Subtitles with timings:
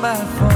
[0.00, 0.55] my phone.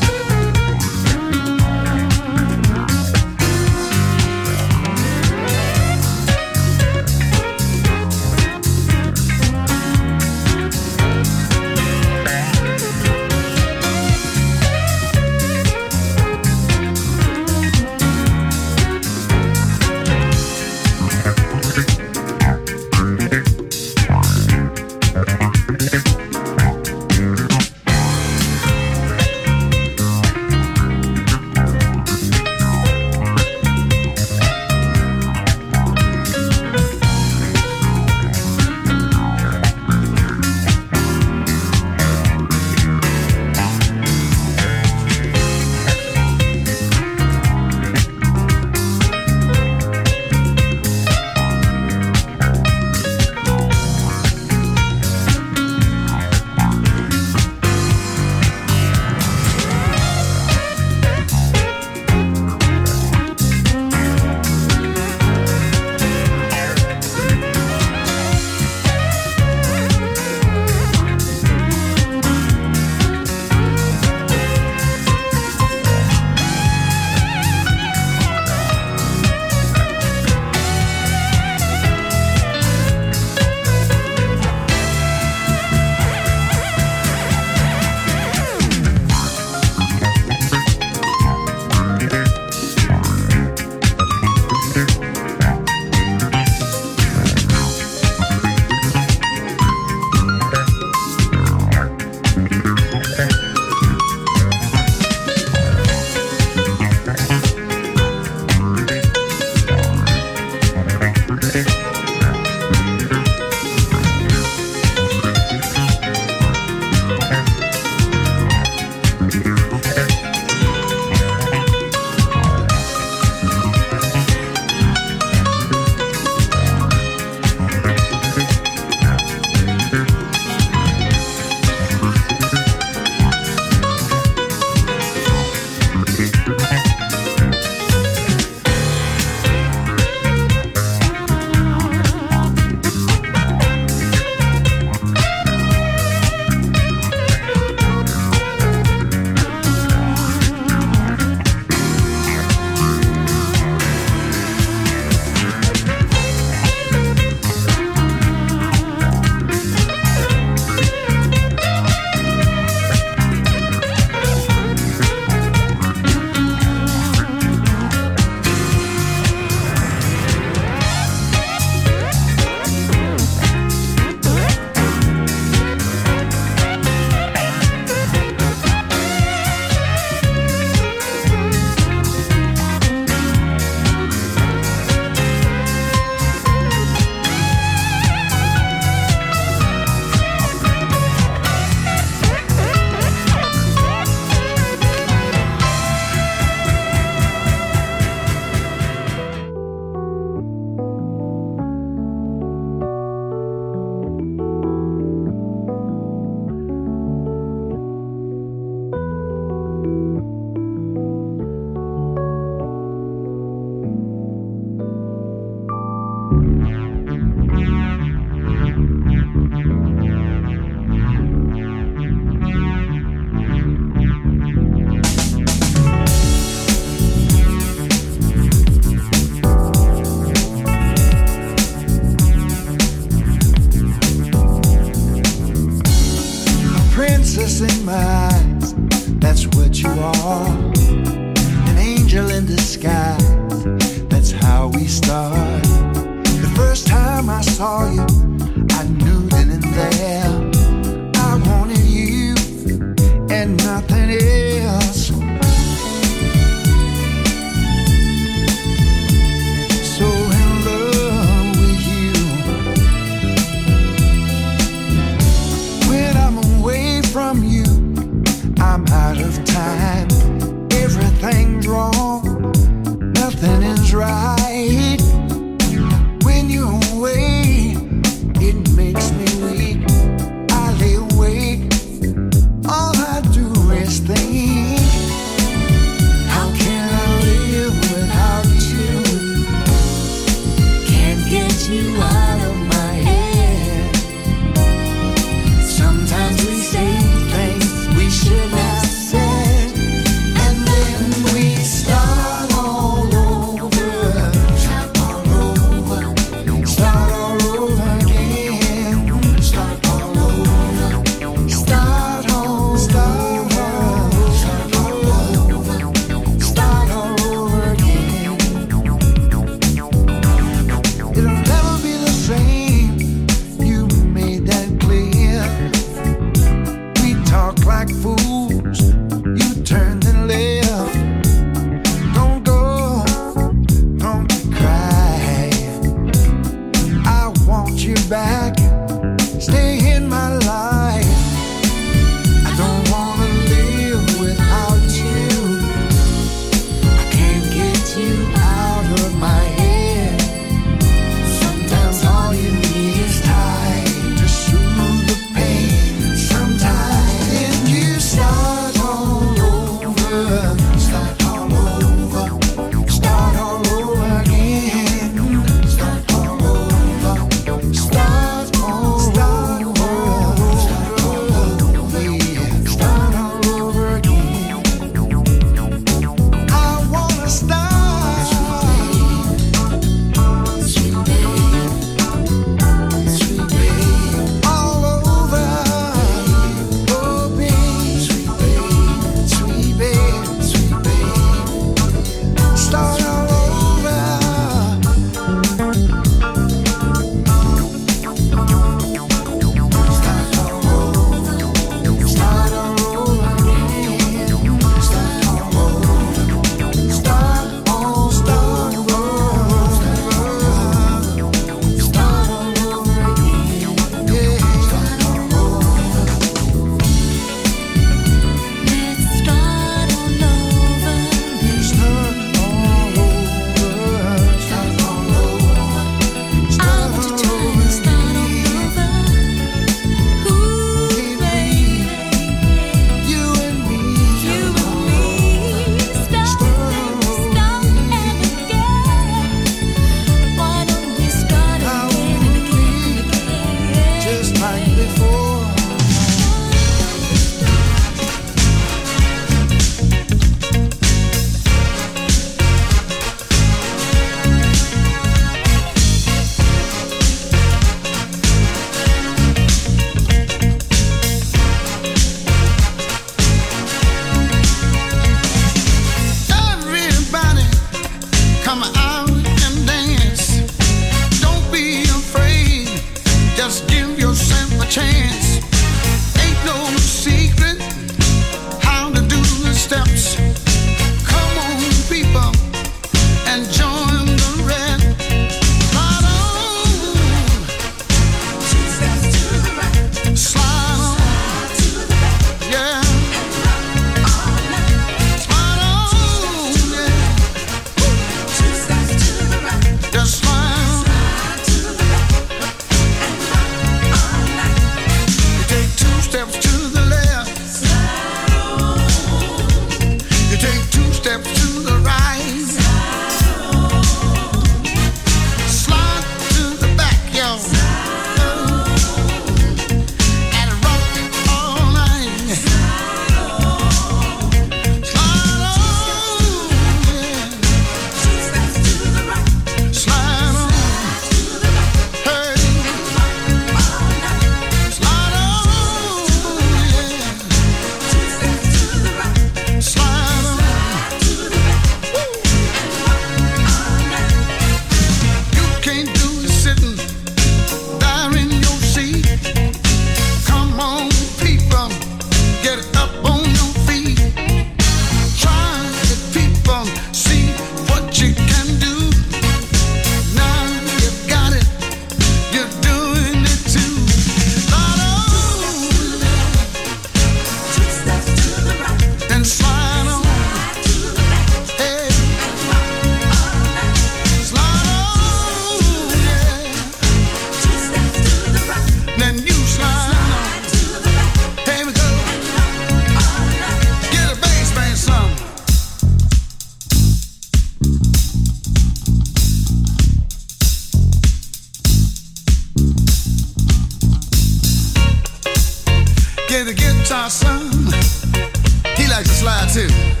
[598.91, 600.00] relax and slide too.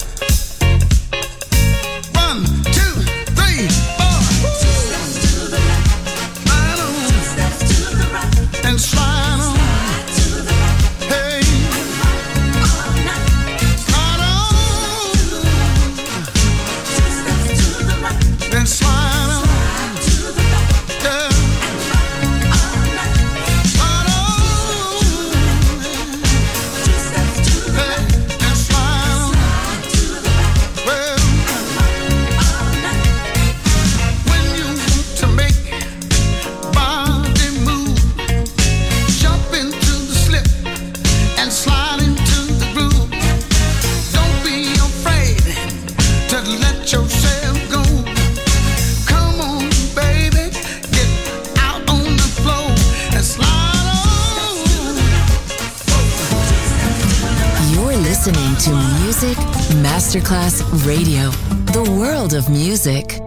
[62.83, 63.20] Music.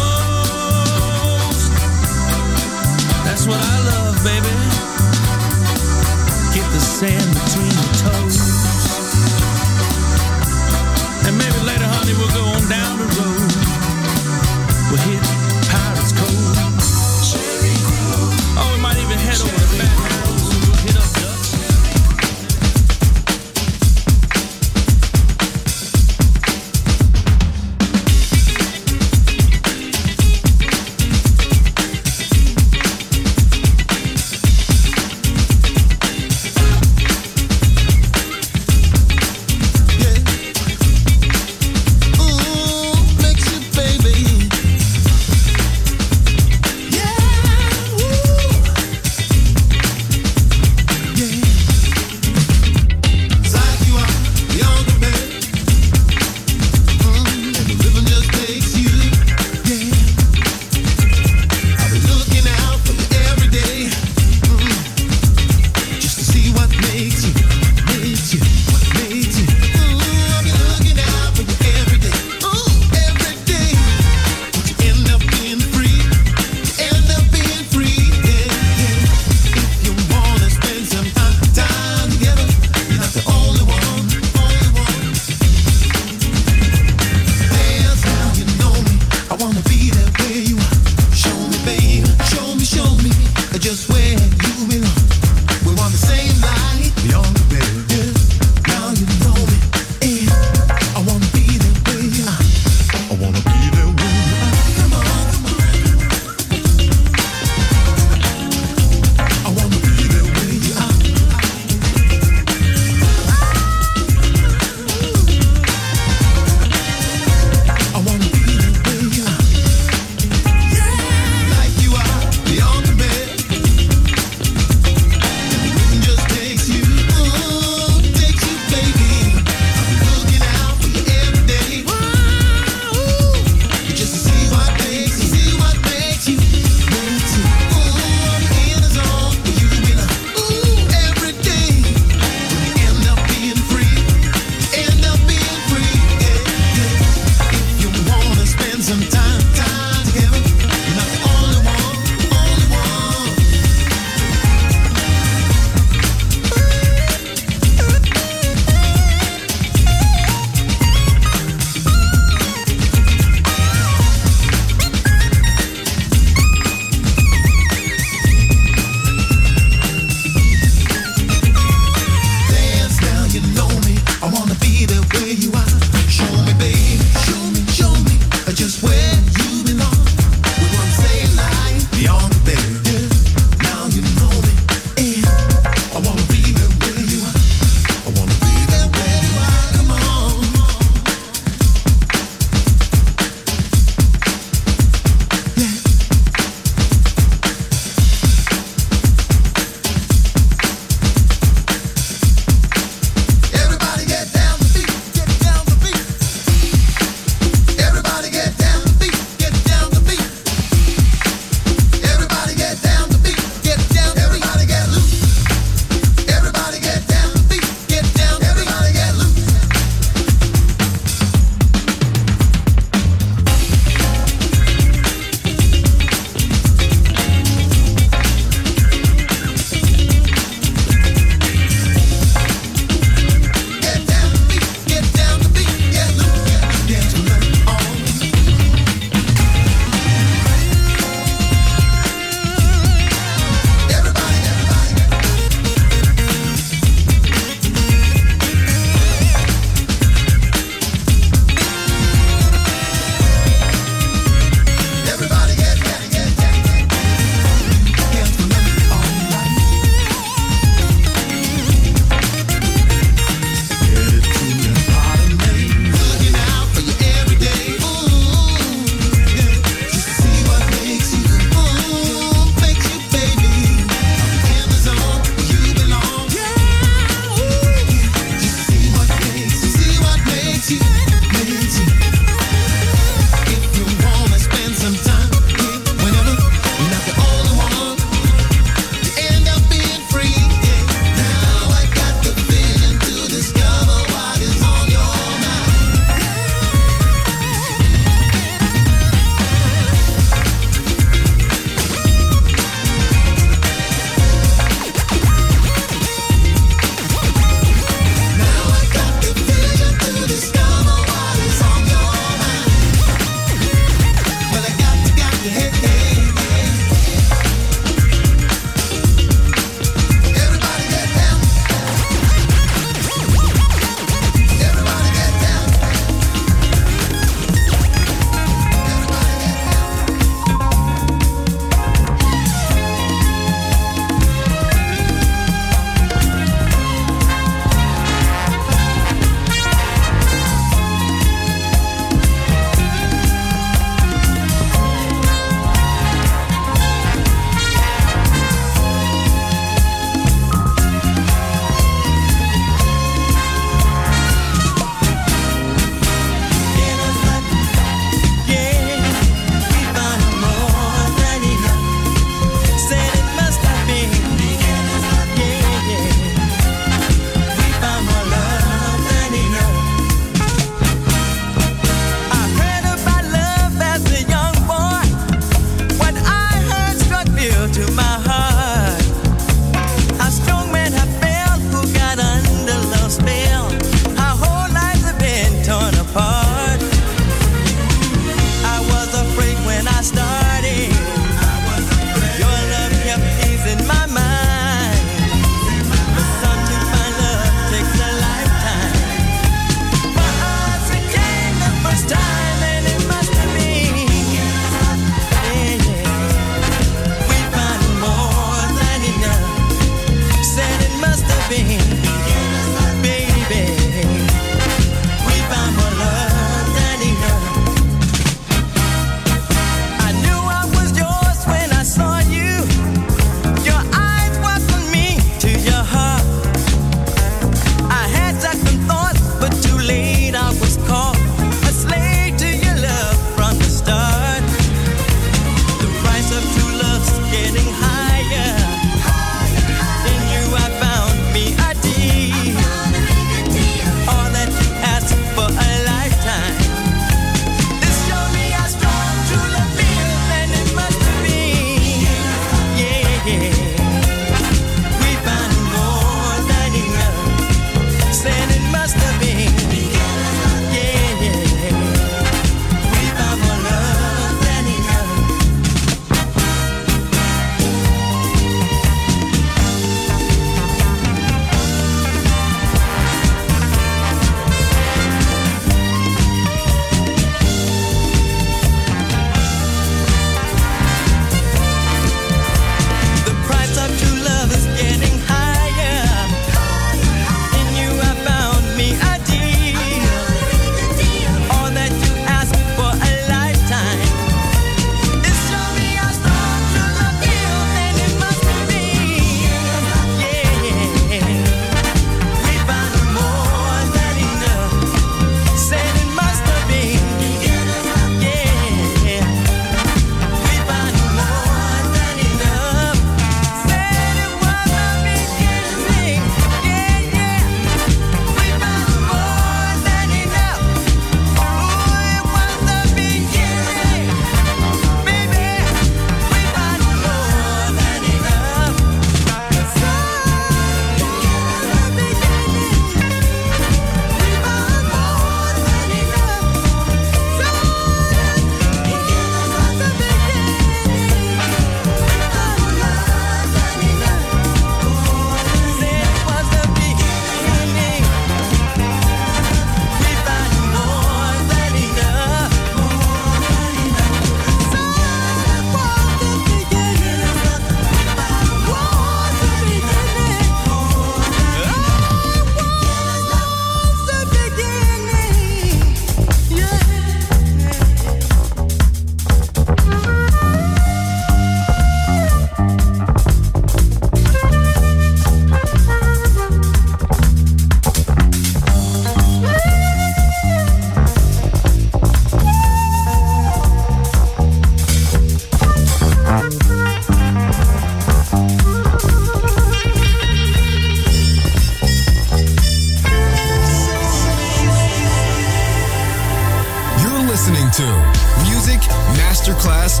[599.48, 600.00] Masterclass